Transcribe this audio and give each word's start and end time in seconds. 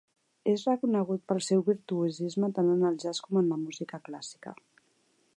És 0.51 0.61
reconegut 0.67 1.21
pel 1.31 1.41
seu 1.47 1.59
virtuosisme 1.67 2.49
tant 2.59 2.71
en 2.77 2.87
el 2.91 2.97
jazz 3.03 3.21
com 3.27 3.41
en 3.43 3.53
la 3.53 3.59
música 3.67 4.01
clàssica. 4.09 4.55